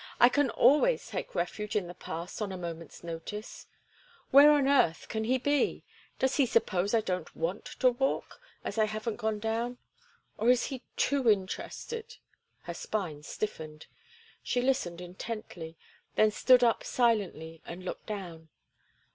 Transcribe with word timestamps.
"I 0.19 0.29
can 0.29 0.49
always 0.49 1.07
take 1.09 1.35
refuge 1.35 1.75
in 1.75 1.85
the 1.85 1.93
past 1.93 2.41
on 2.41 2.51
a 2.51 2.57
moment's 2.57 3.03
notice. 3.03 3.67
Where 4.31 4.49
on 4.49 4.67
earth 4.67 5.07
can 5.09 5.25
he 5.25 5.37
be? 5.37 5.83
Does 6.17 6.37
he 6.37 6.47
suppose 6.47 6.95
I 6.95 7.01
don't 7.01 7.35
want 7.35 7.65
to 7.81 7.91
walk—as 7.91 8.79
I 8.79 8.85
haven't 8.85 9.17
gone 9.17 9.37
down? 9.37 9.77
Or 10.39 10.49
is 10.49 10.63
he 10.63 10.81
too 10.97 11.29
interested—" 11.29 12.17
Her 12.63 12.73
spine 12.73 13.21
stiffened. 13.21 13.85
She 14.41 14.59
listened 14.59 15.01
intently, 15.01 15.77
then 16.15 16.31
stood 16.31 16.63
up 16.63 16.83
silently 16.83 17.61
and 17.63 17.85
looked 17.85 18.07
down. 18.07 18.49